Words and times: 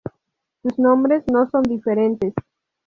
Sus 0.63 0.79
nombres 0.79 1.25
no 1.31 1.47
son 1.51 1.61
diferentes. 1.61 2.33